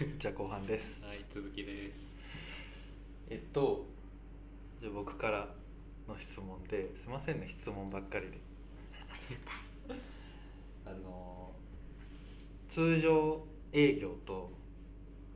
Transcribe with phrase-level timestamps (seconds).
[0.18, 1.02] じゃあ後半です。
[1.02, 2.14] はい続きです。
[3.28, 3.86] えっと
[4.80, 5.48] じゃあ僕から
[6.08, 8.38] の質問ですいませんね質問ばっかりで。
[10.86, 11.52] あの
[12.68, 14.50] 通常営業と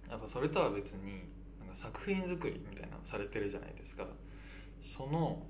[0.08, 1.24] あとそれとは別に
[1.60, 4.06] なんか作品作りみたいなのされてるじゃないですか。
[4.80, 5.46] その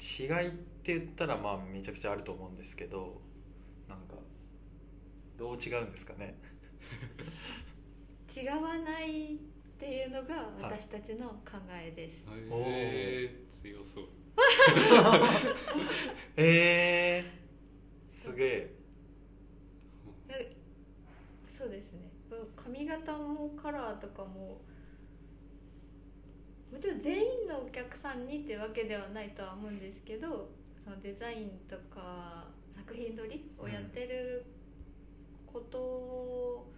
[0.00, 0.50] 違いっ
[0.82, 3.20] て言ったらまあめちゃくちゃあると思うんですけど
[3.88, 4.14] なんか
[5.36, 6.34] どう違うんですかね？
[8.34, 9.38] 違わないっ
[9.78, 14.04] ていうのが私たちの考えです、おーへえ強そう。
[16.36, 18.74] えー、すげえ。
[20.28, 20.56] え
[21.56, 22.10] そうですね。
[22.56, 24.60] 髪型もカラーとかも
[26.72, 30.50] もちろん全員のお客さんにっていうわけではないとは思うんですけど
[30.82, 34.44] そのデザインとか作品撮りをやってる
[35.46, 36.72] ことを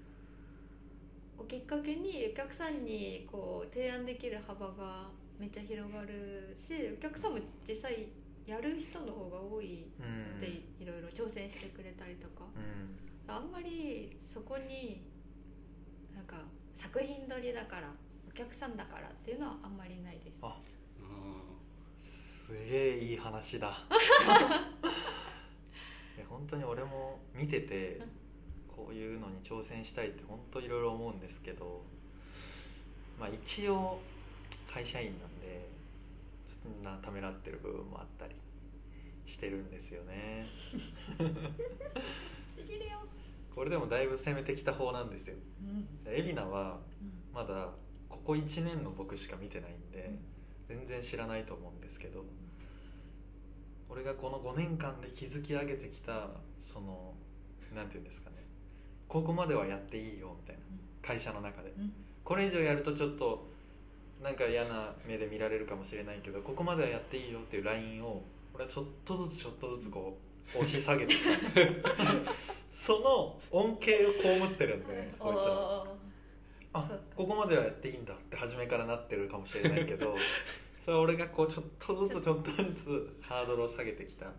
[1.44, 8.08] きっかけにお客さんにこう提案できる幅がめっちゃ広がるしお客さんも実際
[8.46, 10.34] やる人の方が多いうん。
[10.34, 10.48] ので
[10.80, 12.44] いろいろ挑戦してくれたりとか。
[12.56, 13.32] うん。
[13.32, 15.02] あんまりそこに
[16.14, 16.36] なんか
[16.76, 17.92] 作品撮りだから
[18.28, 20.38] お客さんだからっていうのはあんまりないです。
[20.42, 20.60] ああ
[21.98, 23.84] すげえいい話だ。
[26.28, 28.00] 本当に俺も見てて
[28.76, 31.82] こういうのに挑戦したいって本当いろいろ思うんですけど
[33.18, 34.00] まあ一応
[34.72, 35.68] 会社員なんで
[36.62, 38.34] そんなためらってる部分もあったり
[39.26, 40.44] してるんですよね。
[42.56, 42.98] できるよ、
[43.54, 45.36] これでもだいぶ攻めてきた方なんですよ。
[46.06, 46.12] うん。
[46.12, 46.78] 海老名は
[47.34, 47.70] まだ
[48.08, 50.10] ここ1年の僕しか見てないんで
[50.68, 52.24] 全然知らないと思うんですけど
[53.88, 56.28] 俺がこの5年間で築き上げてきた
[56.60, 57.14] その
[57.74, 58.36] なんていうんですかね
[59.08, 60.62] ここまではやっていいよみたいな
[61.02, 61.72] 会社の中で。
[61.78, 61.92] うん。
[62.24, 63.46] これ以上やるとちょっと
[64.22, 68.22] なんか嫌な目で見られるかもしれないけどここまではやっていいよっていうラインを
[68.54, 70.18] 俺はちょっとずつちょっとずつこ
[70.54, 71.14] う 押し下げて
[72.74, 75.88] その恩恵を被ってるんでねこいつらおー
[76.72, 80.16] あここまではやっていいんだって初めからなってるかもしれないけど
[80.84, 84.32] それは俺がこうちょっとずつちょっとずつハードルを下げてきた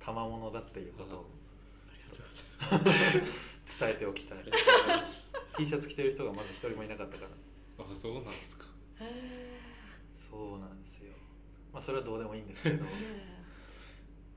[0.00, 1.26] 賜物だっていうことを。
[1.88, 3.51] ありがとうございます
[3.82, 4.38] 伝えておきたい。
[5.58, 7.30] T シャツ着てる人がまず一人もいなかったから。
[7.84, 8.66] あそうなんですか。
[10.30, 11.10] そうなんですよ。
[11.72, 12.84] まあそれはどうでもいいんですけど。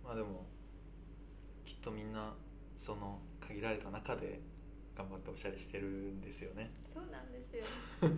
[0.03, 0.47] まあでも
[1.63, 2.34] きっとみんな
[2.75, 4.41] その限られた中で
[4.97, 6.72] 頑張っておしゃれしてるんですよね。
[6.91, 7.66] そうなんですよ。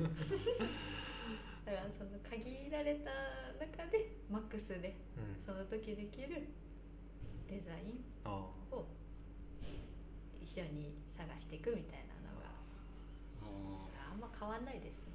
[1.67, 3.11] だからその限られた
[3.59, 5.43] 中でマックスでうん。
[5.45, 6.47] その時できる
[7.49, 9.06] デザインあを一
[10.59, 12.47] 緒に探していくみたいなのが
[13.43, 13.45] あ
[14.11, 15.13] あんま変わんないですね。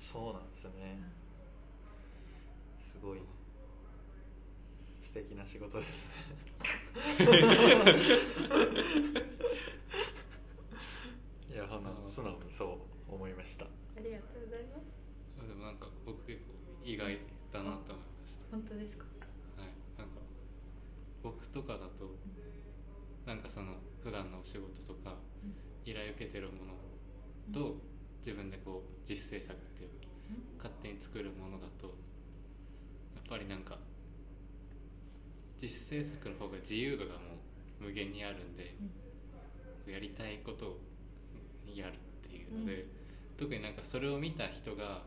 [0.00, 0.70] あそうなんですね。
[2.92, 3.18] すごい。
[5.02, 6.14] 素敵な仕事ですね。
[11.50, 12.78] いやほな素直にそ
[13.10, 13.64] う思いました。
[13.64, 13.68] あ
[14.02, 14.82] りがとうございます。
[15.44, 16.54] ーでもなんか僕結構
[16.84, 17.18] 意外
[17.52, 18.44] だなと思いました。
[18.50, 19.04] 本当ですか？
[19.58, 19.68] はい。
[19.98, 20.14] なんか
[21.22, 22.14] 僕とかだと
[23.26, 25.14] なんかその普段のお仕事とか
[25.84, 26.80] 依頼受けてるもの
[27.52, 27.76] と
[28.18, 30.06] 自分でこう自主制作っていうか
[30.58, 31.92] 勝手に作るものだとや
[33.20, 33.78] っぱりなんか
[35.60, 37.18] 自主制作の方が自由度がも
[37.80, 38.74] う無限にあるんで
[39.86, 40.78] やりたいことを
[41.74, 42.86] やるっていうので、
[43.38, 45.02] 特になんかそれを見た人が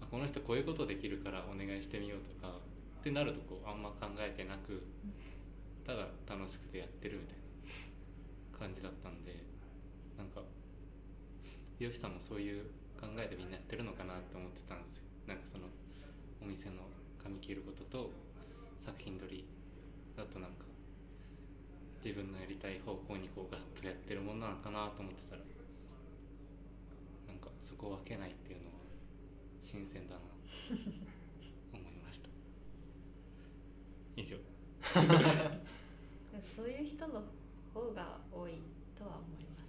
[0.00, 2.54] あこの人こういうことできるからお願いしてみようとか
[3.00, 4.82] ってなるとこうあんま考えてなく
[5.86, 9.36] ただ楽しくてやってるみたいな感じだったんで
[10.16, 10.40] なんか
[11.78, 12.64] 美容師さんもそういう
[12.98, 15.04] 考えでみんなやってるのかなって思ってたんですよ。
[15.26, 15.68] なんかその
[16.40, 16.88] お店の
[17.22, 18.10] 髪切ることと
[18.78, 19.44] 作品撮り
[20.16, 20.64] だとなんか
[22.02, 25.42] 自分のやりたい方向にこうガッとやってるものなのかなと思ってたら
[27.28, 28.72] なんかそこを分けないっていうのは
[29.62, 30.26] 新鮮だなと
[31.72, 32.28] 思いました。
[34.16, 34.36] 以上
[36.42, 37.22] そういう人の
[37.72, 38.62] 方が多い
[38.96, 39.66] とは思います、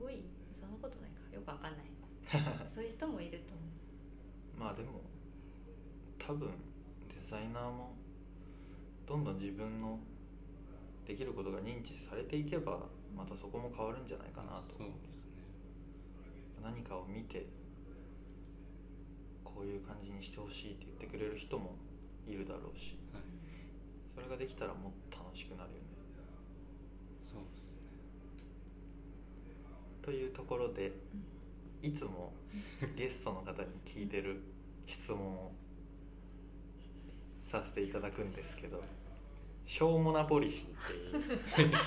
[0.00, 0.22] うん、多い？
[0.60, 1.20] そんなことないか。
[1.34, 1.86] よくわかんない。
[2.74, 4.58] そういう人もいると思う。
[4.58, 5.00] まあでも
[6.18, 6.48] 多分
[7.08, 7.94] デザイナーも
[9.06, 10.00] どんどん自分の
[11.06, 15.30] できることが認知されていけばまたそこも変わるんじゃないかなとそうですね。
[16.62, 17.46] 何かを見て
[19.44, 21.76] こういう感じにしてほしいって言ってくれる人も
[22.26, 22.96] いるだろうし。
[23.12, 23.22] はい
[24.16, 25.82] それができたらもっと楽しくなるよね。
[27.22, 27.82] そうですね。
[30.00, 30.90] というところで
[31.82, 32.32] いつも
[32.96, 34.40] ゲストの方に聞いてる
[34.86, 35.52] 質問を
[37.46, 38.82] させていただくんですけど
[39.66, 40.68] しょうもなポリシーっ
[41.54, 41.72] ていう。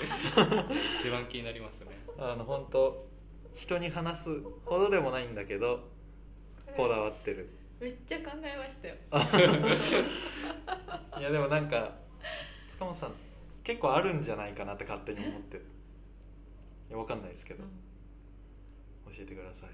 [1.00, 1.98] 一番気になりますね。
[2.16, 3.08] あの本当
[3.56, 5.88] 人に話すほどでもないんだけど
[6.76, 7.50] こだわってる。
[7.80, 8.94] めっちゃ考えましたよ。
[11.18, 11.98] いやでもなんか
[12.80, 13.12] 塚本さん
[13.62, 15.58] 結構あるんじゃないかなって勝手に思って。
[15.58, 15.66] る
[16.88, 17.62] いやわかんないですけど。
[17.62, 19.70] 教えてください。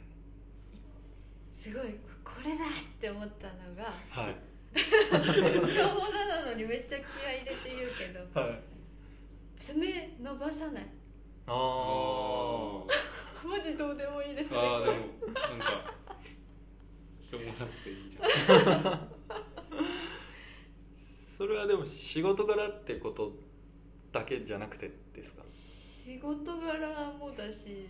[1.63, 1.95] すごい
[2.25, 2.69] これだっ
[3.01, 4.35] て思ったのがはい。
[4.77, 8.59] しょうもななのにめっちゃ気合い入れて言うけどはい。
[9.57, 10.87] 爪伸ばさない。
[11.47, 14.57] ああマジどうでもいいですね。
[14.59, 15.95] ああでもなんか
[17.21, 19.09] しょうもなくていいじゃん
[21.37, 23.33] それはでも仕事柄ってこと
[24.13, 25.43] だけじゃなくてですか？
[26.05, 27.89] 仕事柄もだし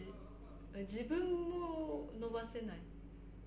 [0.75, 1.20] 自分
[1.50, 2.78] も伸ばせない。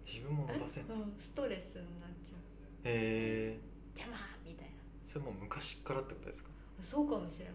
[0.06, 0.98] 自分も伸ばせない？
[0.98, 2.40] うんストレスになっちゃう。
[2.86, 3.60] へえ
[3.96, 4.74] 邪魔みたいな。
[5.12, 6.50] それもう昔っからってことですか？
[6.84, 7.52] そうかもしれま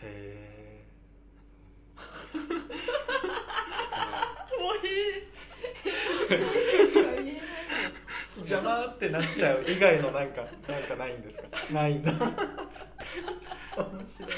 [0.00, 0.10] せん。
[0.10, 0.82] へ
[4.58, 4.92] もういい
[8.38, 11.42] 邪魔ってなっちゃう以外のなんかなんかないんですか？
[11.72, 12.12] ないんだ。
[12.12, 12.28] 面白
[14.28, 14.32] い。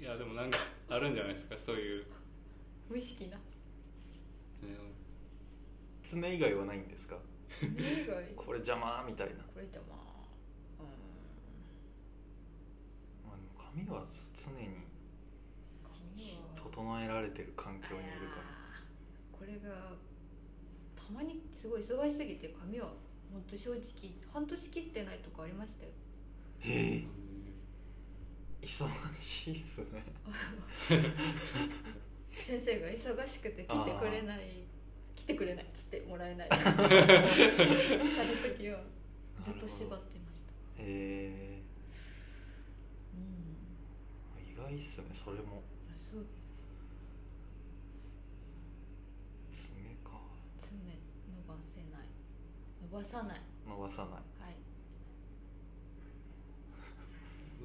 [0.00, 0.58] いやでもなんか
[0.90, 1.56] あるんじゃないですか？
[1.58, 2.04] そういう、
[2.90, 3.36] 無意識な。
[3.36, 3.42] ね
[6.02, 7.16] 爪以外はないんですか？
[7.62, 7.68] 目
[8.02, 8.24] 以外？
[8.36, 9.34] これ邪魔みたいな。
[9.44, 9.94] これ邪魔。
[13.24, 14.04] まあでも髪は
[14.34, 14.68] 常に
[15.86, 16.38] 髪は。
[16.62, 18.42] 整えられてる環境にいるから。
[19.32, 19.94] これが
[21.06, 22.92] たまにすごい忙しすぎて髪は
[23.32, 23.82] ほんと正直
[24.32, 25.90] 半年切ってないとかありましたよ。
[26.60, 27.04] へえ。
[28.62, 28.88] 忙
[29.20, 30.04] しいっすね。
[32.30, 34.64] 先生が忙しくて来てくれない
[35.16, 36.48] 来てくれない来てもらえない。
[36.50, 36.62] あの
[38.56, 38.82] 時は
[39.44, 40.42] ずっと縛ってまし
[40.76, 40.82] た。
[40.82, 41.62] へえ。
[43.14, 44.52] うん。
[44.52, 45.62] 意外っすねそれも
[46.10, 46.26] そう
[49.52, 50.20] 爪か
[50.62, 52.08] 爪伸ばせない
[52.80, 53.40] 伸ばさない。
[53.66, 54.10] 伸ばさない。
[54.10, 54.18] は
[54.50, 54.56] い。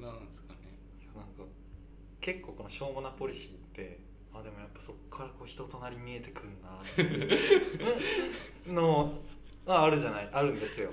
[0.00, 0.58] なんですかね。
[1.02, 1.44] いやなんか
[2.20, 4.00] 結構このしょうもなポリシーって
[4.32, 6.80] あでもやっぱそっからこう人となり見えてくんな。
[6.82, 9.20] っていうの
[9.66, 10.30] ああるじゃない。
[10.32, 10.90] あるんですよ。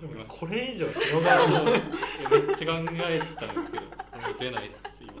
[0.00, 1.80] でもこれ以上広がるのめっ
[2.56, 3.84] ちゃ考えたんですけど
[4.40, 5.12] 出ないっす今。
[5.12, 5.16] い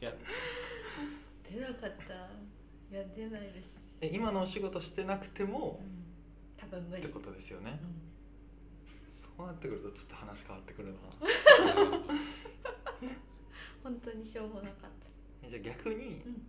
[0.00, 0.12] や。
[1.48, 2.54] 出なかった。
[2.94, 3.68] いや出ないです、
[4.02, 6.03] え今のお仕事してなくてもうん、
[6.70, 7.02] 多分無理。
[7.02, 7.78] ってことですよね。
[7.82, 7.94] うん。
[9.12, 10.98] そうなってくるとちょっと話変わってくるな。
[13.82, 14.90] 本当にしょうもなかっ
[15.42, 16.46] えじゃあ逆にた、うん。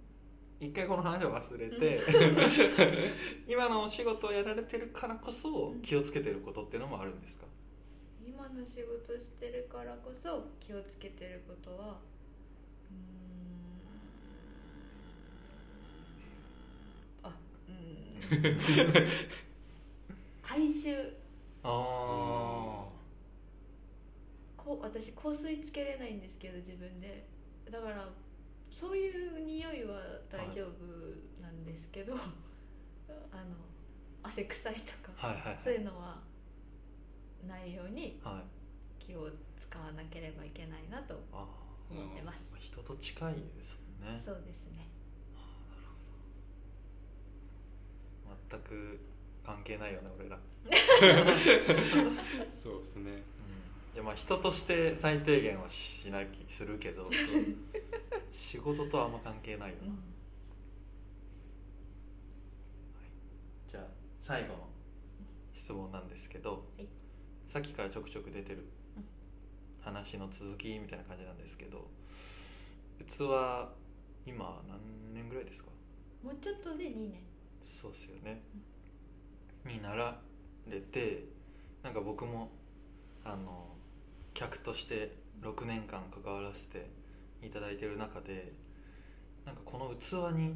[0.61, 1.99] 一回この話を忘れて、
[3.45, 7.45] 今のお仕事をやられてるからこそ気をつけてることっていうのもあるんですか？
[8.25, 11.99] 今の仕事してるからこそ気をつけてることは
[12.89, 12.95] うー
[17.27, 17.31] ん。
[17.31, 17.37] あ
[17.67, 17.75] うん
[20.55, 20.95] 回収
[21.63, 21.67] あ
[24.55, 27.27] こう私香水つけれないんですけど自分で。
[27.69, 28.07] だから
[28.71, 29.99] そういう匂いは
[30.31, 30.85] 大丈夫
[31.41, 32.23] なんですけど、 あの
[34.23, 35.59] 汗臭いとか、あはいはい。
[35.61, 36.21] そういうのは
[37.45, 38.41] ないようには
[39.01, 39.03] い。
[39.03, 41.45] 気を使わなければいけないなとあ
[41.91, 44.21] 思ってます、あ人と近いですもんね。
[44.25, 44.87] そうですね。
[48.49, 48.99] 全く
[49.45, 50.39] 関係ないよね俺ら、
[52.57, 53.23] そうですね。
[53.93, 57.09] いやまあ人として最低限はしなきするけど
[58.33, 59.99] 仕事とはあんま関係ないよな、うん。
[63.71, 63.87] じゃあ
[64.23, 64.67] 最後の
[65.53, 66.87] 質問なんですけど、はい。
[67.47, 68.65] さっきからちょくちょく出てる
[68.97, 69.05] うん。
[69.81, 71.87] 話の続きみたいな感じなんですけど
[73.07, 73.19] 器
[74.25, 75.69] 今何年ぐらいですか？
[76.23, 77.21] もうちょっとで2年。
[77.63, 78.41] そうですよね、
[79.65, 80.19] になら
[80.67, 81.25] れて
[81.83, 82.49] なんか僕も
[83.23, 83.67] あの
[84.33, 86.89] 客として6年間関わらせて
[87.41, 88.53] いただいてる中で
[89.45, 90.55] なんかこの器に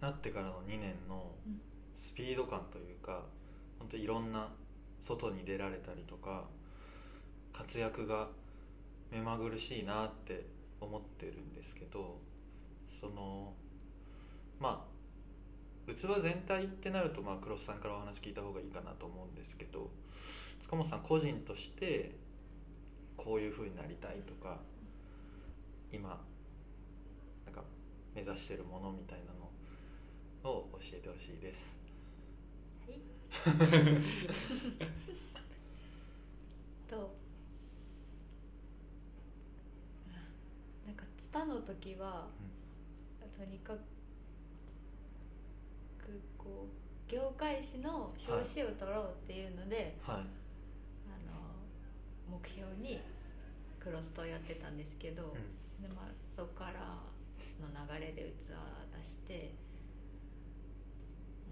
[0.00, 1.30] なってからの2年の
[1.94, 3.22] スピード感というか
[3.78, 4.48] 本当いろんな
[5.02, 6.44] 外に出られたりとか
[7.52, 8.28] 活躍が
[9.10, 10.46] 目まぐるしいなって
[10.80, 12.18] 思ってるんですけど
[13.00, 13.52] その
[14.60, 14.95] まあ
[15.94, 19.90] 器全体ってなるとまあ黒須さんからお話聞いた方がいいかなと思うんですけど
[20.62, 22.16] 塚本さん個人として
[23.16, 24.58] こういう風になりたいとか
[25.92, 26.20] 今
[27.44, 27.62] なんか
[28.14, 29.32] 目指してるものみたいな
[30.44, 31.76] のを教えてほしいです。
[32.86, 33.00] はい。
[36.88, 37.16] と
[40.86, 42.28] なんかツタの時は、
[43.36, 43.80] とにかく
[46.46, 50.16] こう業界誌の表紙を取ろうっていうので、はい。
[50.16, 53.00] あの目標に
[53.80, 55.82] クロストをやってたんですけど、うん。
[55.82, 57.02] でまあ、そこから
[57.60, 58.54] の流れで器
[58.94, 59.54] 出して、
[61.46, 61.50] う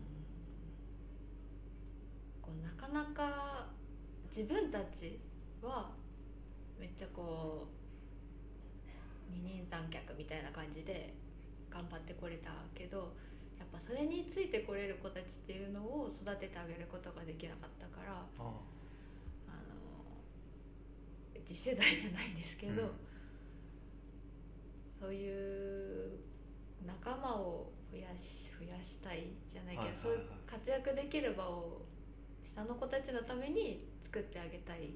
[2.38, 3.66] ん、こうなかなか
[4.34, 5.18] 自分たち
[5.62, 5.90] は
[6.78, 11.14] めっちゃこう二人三脚みたいな感じで
[11.70, 13.12] 頑張ってこれたけど
[13.58, 18.12] やっぱそれについてこれる子たちっていうのを育ててあげることができなかったから。
[18.12, 18.58] ああの
[21.46, 22.90] 次世代じゃないんですけど、うん
[25.00, 26.18] そういう
[26.86, 31.82] 仲間を増やし増やしたいじゃないけど、はいはいはいそういう活躍できる場を
[32.46, 34.94] 下の子たちのために作ってあげたい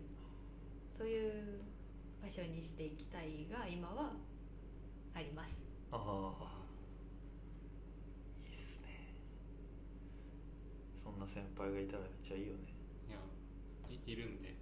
[0.96, 1.60] そういう
[2.22, 4.12] 場所にしていきたいが今は
[5.14, 5.50] あります。
[5.92, 6.64] ああ
[8.46, 9.12] いいっすね
[11.08, 12.68] そんな先輩がいたらめっちゃいいよね。
[13.08, 13.18] いや
[13.88, 14.54] いいるんで。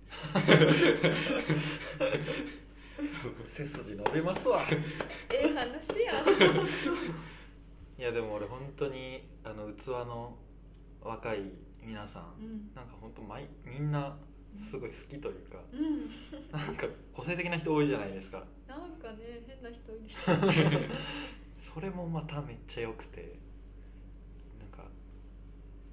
[3.51, 4.63] 背筋伸びますわ。
[4.71, 4.77] え
[5.33, 5.59] え話
[6.05, 6.23] や。
[7.99, 10.39] いやでも俺本当にあの器の
[11.01, 11.51] 若い
[11.83, 12.71] 皆さん、うん。
[12.75, 14.17] なんか本当毎みんな
[14.57, 16.09] すごい好きというか、うん、
[16.53, 18.45] なんか個性的な人多いじゃないですか。
[18.69, 20.17] なんかね変な人いるし。
[21.75, 23.37] それもまためっちゃ良くて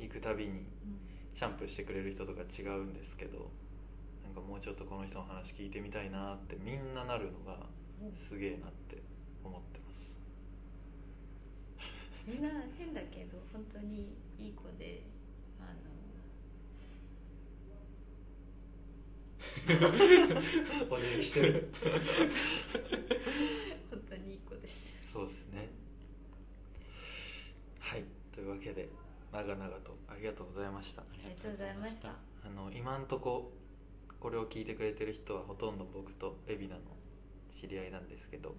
[0.03, 0.65] 行くたびに
[1.33, 3.49] シャンプーしてくれる人とか違うんですけど
[4.23, 7.57] なんかもうちょっとこの人の話聞いてみたいなってみんななるのが
[8.17, 9.01] すげえなって
[9.43, 10.11] 思ってます。
[12.27, 15.03] みんな変だけど本当にいい子で
[15.59, 15.73] あ
[20.89, 21.89] お辞儀してる の
[23.91, 25.69] 本当にいい子ですそうですね
[27.79, 28.89] はいというわけで
[29.33, 31.01] 長々とありがとうございました。
[31.01, 32.09] ありがとうございました。
[32.45, 33.51] あの今んとこ
[34.19, 36.79] これを聞いてくれてる人はほとんど僕と海老名の
[37.59, 38.55] 知り合いなんですけど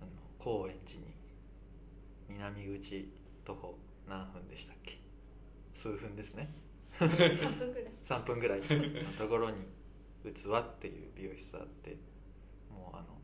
[0.00, 1.14] あの高円寺に
[2.28, 3.08] 南口
[3.44, 3.78] 徒歩
[4.08, 4.98] 何分でしたっけ？
[5.74, 6.52] 数分ですね。
[6.98, 7.92] 3分ぐらい。
[8.04, 8.60] 3分ぐらい。
[9.04, 9.56] のところに
[10.24, 10.28] 「器」
[10.58, 11.96] っていう美容室あって
[12.70, 13.18] もうあの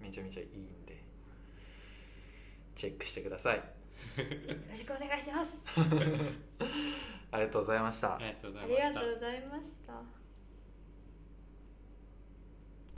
[0.00, 1.02] めちゃめちゃいいんで
[2.74, 3.58] チェックしてください。
[3.58, 3.62] よ
[4.70, 5.50] ろしくお願いします。
[7.30, 8.14] ありがとうございました。
[8.16, 8.90] ありがとうござあいました。
[8.90, 10.23] りがとうございました